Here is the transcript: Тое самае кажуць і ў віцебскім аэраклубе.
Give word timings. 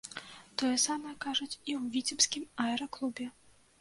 Тое 0.61 0.71
самае 0.85 1.13
кажуць 1.25 1.49
і 1.49 1.71
ў 1.81 1.93
віцебскім 1.97 2.49
аэраклубе. 2.67 3.33